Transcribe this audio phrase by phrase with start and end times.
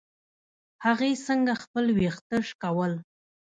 [0.85, 2.93] هغې څنګه خپل ويښته شکول.